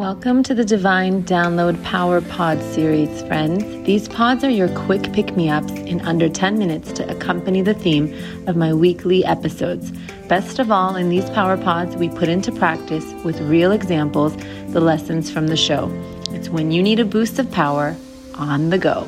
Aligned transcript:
Welcome 0.00 0.42
to 0.44 0.54
the 0.54 0.64
Divine 0.64 1.24
Download 1.24 1.84
Power 1.84 2.22
Pod 2.22 2.58
series, 2.72 3.20
friends. 3.24 3.62
These 3.84 4.08
pods 4.08 4.42
are 4.42 4.48
your 4.48 4.70
quick 4.70 5.12
pick 5.12 5.36
me 5.36 5.50
ups 5.50 5.72
in 5.72 6.00
under 6.00 6.26
10 6.26 6.58
minutes 6.58 6.90
to 6.92 7.14
accompany 7.14 7.60
the 7.60 7.74
theme 7.74 8.10
of 8.46 8.56
my 8.56 8.72
weekly 8.72 9.26
episodes. 9.26 9.90
Best 10.26 10.58
of 10.58 10.70
all, 10.70 10.96
in 10.96 11.10
these 11.10 11.28
Power 11.28 11.58
Pods, 11.58 11.96
we 11.96 12.08
put 12.08 12.30
into 12.30 12.50
practice 12.50 13.12
with 13.24 13.42
real 13.42 13.72
examples 13.72 14.34
the 14.72 14.80
lessons 14.80 15.30
from 15.30 15.48
the 15.48 15.56
show. 15.56 15.90
It's 16.30 16.48
when 16.48 16.70
you 16.70 16.82
need 16.82 16.98
a 16.98 17.04
boost 17.04 17.38
of 17.38 17.52
power 17.52 17.94
on 18.36 18.70
the 18.70 18.78
go. 18.78 19.06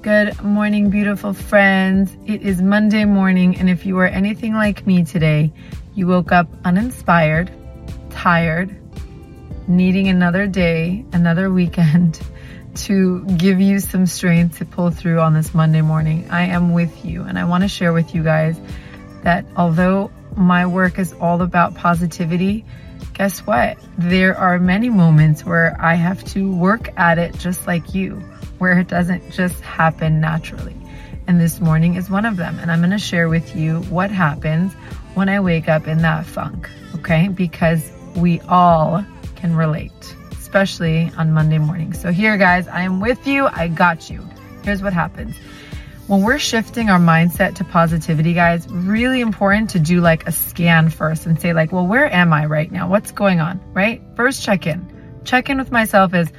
Good 0.00 0.42
morning, 0.42 0.88
beautiful 0.88 1.34
friends. 1.34 2.16
It 2.24 2.40
is 2.40 2.62
Monday 2.62 3.04
morning, 3.04 3.54
and 3.58 3.68
if 3.68 3.84
you 3.84 3.98
are 3.98 4.06
anything 4.06 4.54
like 4.54 4.86
me 4.86 5.04
today, 5.04 5.52
you 5.94 6.06
woke 6.06 6.32
up 6.32 6.48
uninspired 6.64 7.50
tired, 8.18 8.76
needing 9.68 10.08
another 10.08 10.48
day, 10.48 11.04
another 11.12 11.52
weekend 11.52 12.20
to 12.74 13.24
give 13.26 13.60
you 13.60 13.78
some 13.78 14.06
strength 14.06 14.58
to 14.58 14.64
pull 14.64 14.90
through 14.90 15.20
on 15.20 15.34
this 15.34 15.54
Monday 15.54 15.82
morning. 15.82 16.28
I 16.28 16.46
am 16.46 16.72
with 16.72 17.04
you, 17.04 17.22
and 17.22 17.38
I 17.38 17.44
want 17.44 17.62
to 17.62 17.68
share 17.68 17.92
with 17.92 18.16
you 18.16 18.24
guys 18.24 18.60
that 19.22 19.46
although 19.56 20.10
my 20.36 20.66
work 20.66 20.98
is 20.98 21.12
all 21.12 21.42
about 21.42 21.76
positivity, 21.76 22.64
guess 23.14 23.38
what? 23.46 23.78
There 23.96 24.36
are 24.36 24.58
many 24.58 24.90
moments 24.90 25.44
where 25.44 25.76
I 25.80 25.94
have 25.94 26.24
to 26.32 26.52
work 26.52 26.88
at 26.96 27.18
it 27.18 27.38
just 27.38 27.68
like 27.68 27.94
you, 27.94 28.16
where 28.58 28.80
it 28.80 28.88
doesn't 28.88 29.30
just 29.30 29.60
happen 29.60 30.20
naturally. 30.20 30.74
And 31.28 31.40
this 31.40 31.60
morning 31.60 31.94
is 31.94 32.10
one 32.10 32.26
of 32.26 32.36
them. 32.36 32.58
And 32.58 32.72
I'm 32.72 32.80
going 32.80 32.90
to 32.90 32.98
share 32.98 33.28
with 33.28 33.54
you 33.54 33.80
what 33.82 34.10
happens 34.10 34.72
when 35.14 35.28
I 35.28 35.38
wake 35.38 35.68
up 35.68 35.86
in 35.86 35.98
that 35.98 36.26
funk, 36.26 36.68
okay? 36.96 37.28
Because 37.28 37.92
we 38.18 38.40
all 38.42 39.04
can 39.36 39.54
relate, 39.54 40.16
especially 40.32 41.10
on 41.16 41.32
Monday 41.32 41.58
morning. 41.58 41.92
So, 41.92 42.12
here, 42.12 42.36
guys, 42.36 42.68
I 42.68 42.82
am 42.82 43.00
with 43.00 43.26
you. 43.26 43.46
I 43.46 43.68
got 43.68 44.10
you. 44.10 44.26
Here's 44.64 44.82
what 44.82 44.92
happens. 44.92 45.36
When 46.08 46.22
we're 46.22 46.38
shifting 46.38 46.88
our 46.88 46.98
mindset 46.98 47.56
to 47.56 47.64
positivity, 47.64 48.32
guys, 48.32 48.66
really 48.68 49.20
important 49.20 49.70
to 49.70 49.78
do 49.78 50.00
like 50.00 50.26
a 50.26 50.32
scan 50.32 50.88
first 50.88 51.26
and 51.26 51.40
say, 51.40 51.52
like, 51.52 51.70
well, 51.70 51.86
where 51.86 52.10
am 52.12 52.32
I 52.32 52.46
right 52.46 52.72
now? 52.72 52.88
What's 52.88 53.12
going 53.12 53.40
on, 53.40 53.60
right? 53.74 54.02
First, 54.16 54.42
check 54.42 54.66
in. 54.66 55.20
Check 55.24 55.50
in 55.50 55.58
with 55.58 55.70
myself 55.70 56.14
is, 56.14 56.32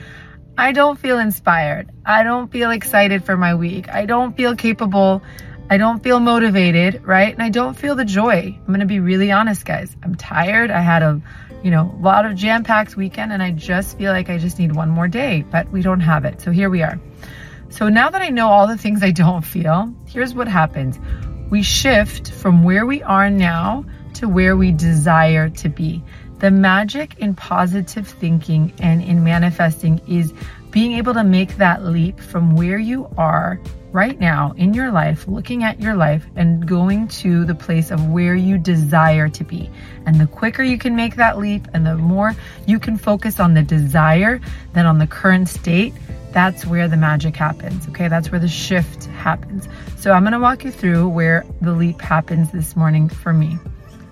I 0.57 0.71
don't 0.71 0.99
feel 0.99 1.19
inspired. 1.19 1.91
I 2.05 2.23
don't 2.23 2.51
feel 2.51 2.71
excited 2.71 3.23
for 3.23 3.37
my 3.37 3.55
week. 3.55 3.87
I 3.89 4.05
don't 4.05 4.35
feel 4.35 4.55
capable. 4.55 5.21
I 5.69 5.77
don't 5.77 6.01
feel 6.01 6.19
motivated, 6.19 7.05
right? 7.05 7.33
And 7.33 7.43
I 7.43 7.49
don't 7.49 7.75
feel 7.75 7.95
the 7.95 8.05
joy. 8.05 8.57
I'm 8.57 8.65
going 8.67 8.79
to 8.79 8.85
be 8.85 8.99
really 8.99 9.31
honest, 9.31 9.65
guys. 9.65 9.95
I'm 10.03 10.15
tired. 10.15 10.71
I 10.71 10.81
had 10.81 11.03
a 11.03 11.21
you 11.63 11.71
know, 11.71 11.93
a 11.93 12.01
lot 12.01 12.25
of 12.25 12.35
jam 12.35 12.63
packed 12.63 12.95
weekend, 12.95 13.31
and 13.31 13.43
I 13.43 13.51
just 13.51 13.97
feel 13.97 14.11
like 14.11 14.29
I 14.29 14.37
just 14.37 14.59
need 14.59 14.75
one 14.75 14.89
more 14.89 15.07
day, 15.07 15.43
but 15.49 15.69
we 15.71 15.81
don't 15.81 15.99
have 15.99 16.25
it. 16.25 16.41
So 16.41 16.51
here 16.51 16.69
we 16.69 16.83
are. 16.83 16.99
So 17.69 17.89
now 17.89 18.09
that 18.09 18.21
I 18.21 18.29
know 18.29 18.49
all 18.49 18.67
the 18.67 18.77
things 18.77 19.03
I 19.03 19.11
don't 19.11 19.43
feel, 19.43 19.93
here's 20.07 20.33
what 20.33 20.47
happens 20.47 20.99
we 21.49 21.63
shift 21.63 22.31
from 22.31 22.63
where 22.63 22.85
we 22.85 23.01
are 23.01 23.29
now 23.29 23.83
to 24.13 24.29
where 24.29 24.55
we 24.55 24.71
desire 24.71 25.49
to 25.49 25.69
be. 25.69 26.03
The 26.39 26.51
magic 26.51 27.19
in 27.19 27.35
positive 27.35 28.07
thinking 28.07 28.71
and 28.79 29.03
in 29.03 29.23
manifesting 29.23 30.01
is 30.07 30.33
being 30.71 30.93
able 30.93 31.13
to 31.13 31.23
make 31.23 31.57
that 31.57 31.83
leap 31.83 32.19
from 32.19 32.55
where 32.55 32.77
you 32.77 33.09
are 33.17 33.59
right 33.91 34.19
now 34.19 34.53
in 34.55 34.73
your 34.73 34.91
life, 34.91 35.27
looking 35.27 35.63
at 35.63 35.81
your 35.81 35.95
life 35.95 36.25
and 36.35 36.65
going 36.65 37.07
to 37.07 37.43
the 37.43 37.55
place 37.55 37.91
of 37.91 38.09
where 38.09 38.35
you 38.35 38.57
desire 38.57 39.27
to 39.27 39.43
be. 39.43 39.69
And 40.05 40.19
the 40.21 40.27
quicker 40.27 40.63
you 40.63 40.77
can 40.77 40.95
make 40.95 41.15
that 41.15 41.39
leap 41.39 41.67
and 41.73 41.85
the 41.85 41.97
more 41.97 42.35
you 42.67 42.79
can 42.79 42.97
focus 42.97 43.39
on 43.39 43.53
the 43.53 43.63
desire 43.63 44.39
than 44.73 44.85
on 44.85 44.99
the 44.99 45.07
current 45.07 45.49
state, 45.49 45.93
that's 46.31 46.65
where 46.65 46.87
the 46.87 46.97
magic 46.97 47.35
happens. 47.35 47.87
Okay, 47.89 48.07
that's 48.07 48.31
where 48.31 48.39
the 48.39 48.47
shift 48.47 49.05
happens. 49.05 49.67
So 49.97 50.11
I'm 50.11 50.23
gonna 50.23 50.39
walk 50.39 50.63
you 50.63 50.71
through 50.71 51.09
where 51.09 51.45
the 51.61 51.73
leap 51.73 51.99
happens 51.99 52.51
this 52.51 52.75
morning 52.75 53.09
for 53.09 53.33
me. 53.33 53.57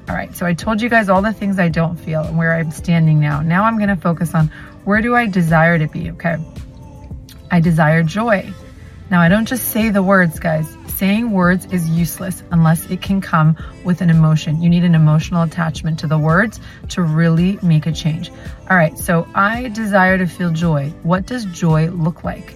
All 0.10 0.16
right, 0.16 0.36
so 0.36 0.46
I 0.46 0.54
told 0.54 0.82
you 0.82 0.90
guys 0.90 1.10
all 1.10 1.22
the 1.22 1.34
things 1.34 1.60
I 1.60 1.68
don't 1.68 1.98
feel 1.98 2.22
and 2.22 2.38
where 2.38 2.54
I'm 2.54 2.72
standing 2.72 3.20
now. 3.20 3.42
Now 3.42 3.66
I'm 3.66 3.78
gonna 3.78 3.98
focus 3.98 4.34
on 4.34 4.48
where 4.86 5.02
do 5.02 5.16
I 5.16 5.28
desire 5.28 5.78
to 5.78 5.88
be, 5.88 6.12
okay? 6.12 6.38
I 7.52 7.60
desire 7.60 8.04
joy. 8.04 8.54
Now, 9.10 9.22
I 9.22 9.30
don't 9.30 9.46
just 9.46 9.70
say 9.70 9.90
the 9.90 10.04
words, 10.04 10.38
guys. 10.40 10.68
Saying 10.88 11.32
words 11.32 11.66
is 11.68 11.90
useless 11.90 12.44
unless 12.52 12.90
it 12.90 13.02
can 13.02 13.22
come 13.22 13.56
with 13.86 14.02
an 14.02 14.10
emotion. 14.10 14.62
You 14.62 14.70
need 14.70 14.84
an 14.84 14.96
emotional 14.96 15.44
attachment 15.44 16.00
to 16.00 16.08
the 16.08 16.18
words 16.18 16.60
to 16.90 17.04
really 17.04 17.58
make 17.62 17.86
a 17.86 17.92
change. 17.92 18.32
All 18.70 18.76
right, 18.76 18.98
so 18.98 19.28
I 19.34 19.70
desire 19.70 20.18
to 20.18 20.26
feel 20.26 20.52
joy. 20.52 20.90
What 21.04 21.26
does 21.26 21.46
joy 21.46 21.90
look 21.90 22.24
like? 22.24 22.56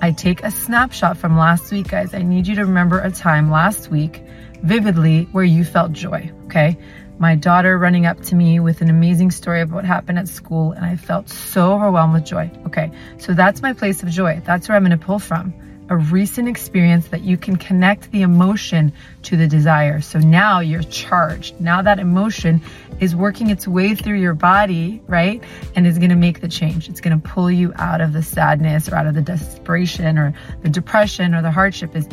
I 0.00 0.12
take 0.12 0.44
a 0.44 0.50
snapshot 0.50 1.16
from 1.16 1.36
last 1.36 1.72
week, 1.72 1.88
guys. 1.88 2.14
I 2.14 2.22
need 2.22 2.46
you 2.46 2.54
to 2.56 2.64
remember 2.64 3.00
a 3.00 3.10
time 3.10 3.50
last 3.50 3.90
week 3.90 4.22
vividly 4.62 5.24
where 5.32 5.44
you 5.44 5.64
felt 5.64 5.92
joy, 5.92 6.30
okay? 6.46 6.76
My 7.18 7.34
daughter 7.34 7.78
running 7.78 8.06
up 8.06 8.20
to 8.22 8.34
me 8.34 8.60
with 8.60 8.80
an 8.80 8.90
amazing 8.90 9.30
story 9.30 9.60
of 9.60 9.72
what 9.72 9.84
happened 9.84 10.18
at 10.18 10.28
school, 10.28 10.72
and 10.72 10.84
I 10.84 10.96
felt 10.96 11.28
so 11.28 11.72
overwhelmed 11.72 12.14
with 12.14 12.24
joy. 12.24 12.50
Okay, 12.66 12.90
so 13.18 13.34
that's 13.34 13.60
my 13.60 13.72
place 13.72 14.02
of 14.02 14.08
joy. 14.08 14.40
That's 14.44 14.68
where 14.68 14.76
I'm 14.76 14.84
gonna 14.84 14.98
pull 14.98 15.18
from 15.18 15.52
a 15.90 15.96
recent 15.96 16.48
experience 16.48 17.08
that 17.08 17.22
you 17.22 17.36
can 17.36 17.56
connect 17.56 18.10
the 18.12 18.22
emotion 18.22 18.92
to 19.22 19.36
the 19.36 19.46
desire. 19.46 20.00
So 20.00 20.18
now 20.18 20.60
you're 20.60 20.82
charged. 20.82 21.60
Now 21.60 21.82
that 21.82 21.98
emotion 21.98 22.60
is 23.00 23.16
working 23.16 23.50
its 23.50 23.66
way 23.66 23.94
through 23.94 24.18
your 24.18 24.34
body, 24.34 25.02
right? 25.06 25.42
And 25.74 25.86
is 25.86 25.98
going 25.98 26.10
to 26.10 26.16
make 26.16 26.40
the 26.40 26.48
change. 26.48 26.88
It's 26.88 27.00
going 27.00 27.18
to 27.18 27.28
pull 27.28 27.50
you 27.50 27.72
out 27.76 28.00
of 28.00 28.12
the 28.12 28.22
sadness 28.22 28.88
or 28.88 28.96
out 28.96 29.06
of 29.06 29.14
the 29.14 29.22
desperation 29.22 30.18
or 30.18 30.34
the 30.62 30.68
depression 30.68 31.34
or 31.34 31.42
the 31.42 31.50
hardship 31.50 31.96
is 31.96 32.08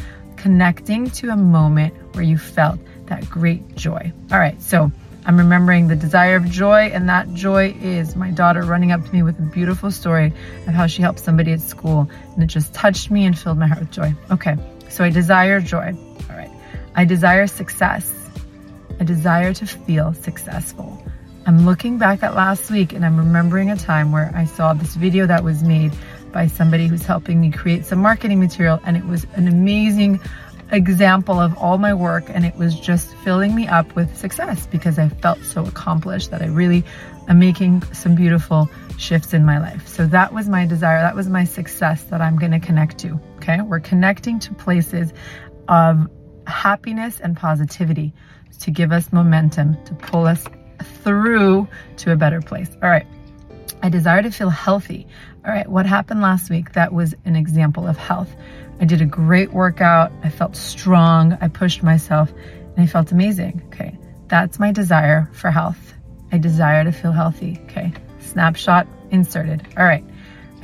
connecting 0.45 1.09
to 1.09 1.29
a 1.31 1.35
moment 1.35 1.91
where 2.13 2.23
you 2.23 2.37
felt 2.37 2.79
that 3.07 3.27
great 3.27 3.75
joy. 3.75 4.13
All 4.31 4.37
right. 4.37 4.61
So 4.61 4.91
I'm 5.25 5.39
remembering 5.39 5.87
the 5.87 5.95
desire 5.95 6.35
of 6.35 6.45
joy, 6.45 6.91
and 6.93 7.09
that 7.09 7.33
joy 7.33 7.75
is 7.81 8.15
my 8.15 8.29
daughter 8.29 8.61
running 8.61 8.91
up 8.91 9.03
to 9.03 9.11
me 9.11 9.23
with 9.23 9.39
a 9.39 9.41
beautiful 9.41 9.89
story 9.89 10.31
of 10.67 10.75
how 10.75 10.85
she 10.85 11.01
helped 11.01 11.17
somebody 11.17 11.51
at 11.51 11.61
school, 11.61 12.07
and 12.35 12.43
it 12.43 12.45
just 12.45 12.75
touched 12.75 13.09
me 13.09 13.25
and 13.25 13.35
filled 13.35 13.57
my 13.57 13.65
heart 13.65 13.79
with 13.79 13.89
joy. 13.89 14.13
Okay, 14.29 14.55
so 14.87 15.03
I 15.03 15.09
desire 15.09 15.59
joy. 15.59 15.97
All 16.29 16.37
right, 16.37 16.51
I 16.93 17.05
desire 17.05 17.47
success. 17.47 18.13
I 18.99 19.03
desire 19.03 19.51
to 19.51 19.65
feel 19.65 20.13
successful. 20.13 21.03
I'm 21.47 21.65
looking 21.65 21.97
back 21.97 22.21
at 22.21 22.35
last 22.35 22.69
week 22.69 22.93
and 22.93 23.05
I'm 23.05 23.17
remembering 23.17 23.69
a 23.69 23.77
time 23.77 24.11
where 24.11 24.31
I 24.35 24.45
saw 24.45 24.73
this 24.73 24.95
video 24.95 25.27
that 25.27 25.43
was 25.43 25.63
made 25.63 25.91
by 26.35 26.47
somebody 26.47 26.87
who's 26.87 27.05
helping 27.05 27.39
me 27.39 27.49
create 27.49 27.85
some 27.85 27.99
marketing 27.99 28.41
material, 28.41 28.77
and 28.83 28.97
it 28.97 29.05
was 29.05 29.25
an 29.35 29.47
amazing 29.47 30.19
example 30.71 31.39
of 31.39 31.57
all 31.57 31.77
my 31.77 31.93
work 31.93 32.25
and 32.27 32.43
it 32.43 32.55
was 32.55 32.77
just 32.77 33.15
filling 33.17 33.55
me 33.55 33.67
up 33.67 33.95
with 33.95 34.17
success 34.17 34.67
because 34.67 34.99
I 34.99 35.07
felt 35.09 35.39
so 35.43 35.63
accomplished 35.63 36.31
that 36.31 36.41
I 36.41 36.47
really 36.47 36.83
am 37.29 37.39
making 37.39 37.83
some 37.93 38.15
beautiful 38.15 38.67
shifts 38.97 39.33
in 39.33 39.45
my 39.45 39.59
life. 39.59 39.87
So 39.87 40.07
that 40.07 40.33
was 40.33 40.49
my 40.49 40.65
desire. 40.65 41.01
That 41.01 41.15
was 41.15 41.29
my 41.29 41.45
success 41.45 42.03
that 42.05 42.19
I'm 42.19 42.37
going 42.37 42.51
to 42.51 42.59
connect 42.59 42.97
to. 42.99 43.17
Okay. 43.37 43.61
We're 43.61 43.79
connecting 43.79 44.39
to 44.39 44.53
places 44.55 45.13
of 45.67 46.09
happiness 46.47 47.19
and 47.21 47.37
positivity 47.37 48.13
to 48.59 48.71
give 48.71 48.91
us 48.91 49.13
momentum, 49.13 49.77
to 49.85 49.93
pull 49.93 50.25
us 50.25 50.43
through 51.03 51.67
to 51.97 52.11
a 52.11 52.15
better 52.15 52.41
place. 52.41 52.69
All 52.81 52.89
right. 52.89 53.05
I 53.81 53.89
desire 53.89 54.21
to 54.21 54.31
feel 54.31 54.49
healthy. 54.49 55.07
All 55.45 55.51
right. 55.51 55.67
What 55.67 55.85
happened 55.85 56.21
last 56.21 56.49
week? 56.49 56.73
That 56.73 56.93
was 56.93 57.13
an 57.25 57.35
example 57.35 57.87
of 57.87 57.97
health. 57.97 58.33
I 58.79 58.85
did 58.85 59.01
a 59.01 59.05
great 59.05 59.53
workout. 59.53 60.11
I 60.23 60.29
felt 60.29 60.55
strong. 60.55 61.37
I 61.41 61.47
pushed 61.47 61.83
myself 61.83 62.31
and 62.31 62.83
I 62.83 62.87
felt 62.87 63.11
amazing. 63.11 63.61
Okay. 63.67 63.97
That's 64.27 64.59
my 64.59 64.71
desire 64.71 65.29
for 65.33 65.51
health. 65.51 65.93
I 66.31 66.37
desire 66.37 66.83
to 66.83 66.91
feel 66.91 67.11
healthy. 67.11 67.59
Okay. 67.65 67.93
Snapshot 68.19 68.87
inserted. 69.11 69.65
All 69.77 69.85
right. 69.85 70.03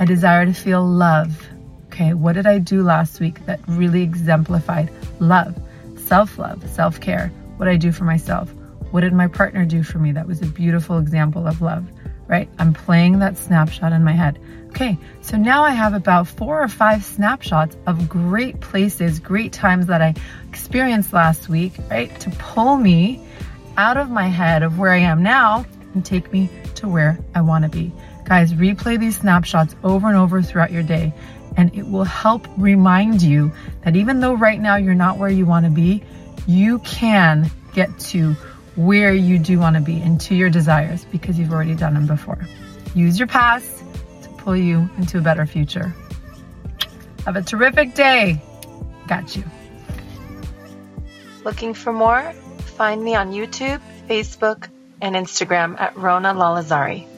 I 0.00 0.04
desire 0.04 0.44
to 0.46 0.52
feel 0.52 0.84
love. 0.84 1.48
Okay. 1.86 2.14
What 2.14 2.34
did 2.34 2.46
I 2.46 2.58
do 2.58 2.82
last 2.82 3.20
week 3.20 3.44
that 3.46 3.60
really 3.68 4.02
exemplified 4.02 4.90
love, 5.20 5.56
self 5.96 6.38
love, 6.38 6.68
self 6.68 7.00
care? 7.00 7.28
What 7.56 7.66
did 7.66 7.72
I 7.74 7.76
do 7.76 7.92
for 7.92 8.04
myself? 8.04 8.52
What 8.90 9.02
did 9.02 9.12
my 9.12 9.26
partner 9.26 9.64
do 9.64 9.82
for 9.82 9.98
me? 9.98 10.12
That 10.12 10.26
was 10.26 10.42
a 10.42 10.46
beautiful 10.46 10.98
example 10.98 11.46
of 11.46 11.62
love, 11.62 11.86
right? 12.32 12.48
I'm 12.58 12.72
playing 12.72 13.18
that 13.18 13.36
snapshot 13.36 13.92
in 13.92 14.02
my 14.02 14.12
head. 14.12 14.38
Okay, 14.68 14.96
so 15.20 15.36
now 15.36 15.64
I 15.64 15.72
have 15.72 15.92
about 15.92 16.26
four 16.26 16.62
or 16.62 16.68
five 16.68 17.04
snapshots 17.04 17.76
of 17.86 18.08
great 18.08 18.58
places, 18.58 19.20
great 19.20 19.52
times 19.52 19.88
that 19.88 20.00
I 20.00 20.14
experienced 20.48 21.12
last 21.12 21.50
week, 21.50 21.74
right? 21.90 22.18
To 22.20 22.30
pull 22.30 22.78
me 22.78 23.22
out 23.76 23.98
of 23.98 24.08
my 24.08 24.28
head 24.28 24.62
of 24.62 24.78
where 24.78 24.90
I 24.90 25.00
am 25.00 25.22
now 25.22 25.66
and 25.92 26.02
take 26.02 26.32
me 26.32 26.48
to 26.76 26.88
where 26.88 27.18
I 27.34 27.42
want 27.42 27.64
to 27.64 27.70
be. 27.70 27.92
Guys, 28.24 28.54
replay 28.54 28.98
these 28.98 29.18
snapshots 29.18 29.76
over 29.84 30.08
and 30.08 30.16
over 30.16 30.40
throughout 30.40 30.72
your 30.72 30.82
day, 30.82 31.12
and 31.58 31.70
it 31.76 31.86
will 31.86 32.04
help 32.04 32.48
remind 32.56 33.20
you 33.20 33.52
that 33.84 33.94
even 33.94 34.20
though 34.20 34.32
right 34.32 34.58
now 34.58 34.76
you're 34.76 34.94
not 34.94 35.18
where 35.18 35.28
you 35.28 35.44
want 35.44 35.66
to 35.66 35.70
be, 35.70 36.02
you 36.46 36.78
can 36.78 37.50
get 37.74 37.90
to 37.98 38.34
where 38.76 39.12
you 39.14 39.38
do 39.38 39.58
want 39.58 39.76
to 39.76 39.82
be 39.82 40.00
and 40.00 40.20
to 40.22 40.34
your 40.34 40.50
desires 40.50 41.04
because 41.06 41.38
you've 41.38 41.52
already 41.52 41.74
done 41.74 41.94
them 41.94 42.06
before. 42.06 42.46
Use 42.94 43.18
your 43.18 43.28
past 43.28 43.82
to 44.22 44.28
pull 44.30 44.56
you 44.56 44.88
into 44.98 45.18
a 45.18 45.20
better 45.20 45.46
future. 45.46 45.94
Have 47.24 47.36
a 47.36 47.42
terrific 47.42 47.94
day. 47.94 48.42
Got 49.06 49.36
you. 49.36 49.44
Looking 51.44 51.74
for 51.74 51.92
more? 51.92 52.32
Find 52.76 53.02
me 53.02 53.14
on 53.14 53.32
YouTube, 53.32 53.80
Facebook, 54.08 54.68
and 55.00 55.14
Instagram 55.14 55.80
at 55.80 55.96
Rona 55.96 56.34
Lalazari. 56.34 57.11